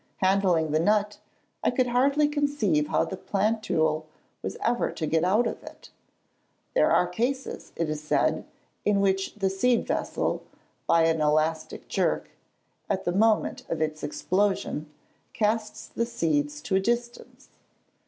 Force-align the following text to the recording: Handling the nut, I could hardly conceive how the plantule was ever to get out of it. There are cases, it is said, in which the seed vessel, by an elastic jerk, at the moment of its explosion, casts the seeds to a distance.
Handling 0.17 0.71
the 0.71 0.79
nut, 0.79 1.19
I 1.63 1.69
could 1.69 1.85
hardly 1.85 2.27
conceive 2.27 2.87
how 2.87 3.05
the 3.05 3.15
plantule 3.15 4.07
was 4.41 4.57
ever 4.65 4.91
to 4.91 5.05
get 5.05 5.23
out 5.23 5.45
of 5.45 5.61
it. 5.63 5.91
There 6.73 6.89
are 6.91 7.05
cases, 7.05 7.71
it 7.75 7.87
is 7.87 8.01
said, 8.01 8.43
in 8.83 8.99
which 8.99 9.35
the 9.35 9.47
seed 9.51 9.85
vessel, 9.85 10.41
by 10.87 11.03
an 11.03 11.21
elastic 11.21 11.87
jerk, 11.87 12.31
at 12.89 13.05
the 13.05 13.11
moment 13.11 13.61
of 13.69 13.79
its 13.79 14.01
explosion, 14.01 14.89
casts 15.33 15.85
the 15.87 16.07
seeds 16.07 16.63
to 16.63 16.73
a 16.73 16.79
distance. 16.79 17.49